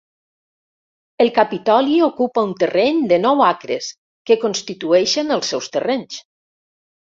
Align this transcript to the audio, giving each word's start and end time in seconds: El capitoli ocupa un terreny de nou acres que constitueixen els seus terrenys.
El 1.25 1.29
capitoli 1.35 1.99
ocupa 2.07 2.45
un 2.49 2.55
terreny 2.65 3.03
de 3.13 3.21
nou 3.27 3.45
acres 3.51 3.93
que 4.31 4.41
constitueixen 4.47 5.39
els 5.41 5.55
seus 5.57 5.73
terrenys. 5.79 6.21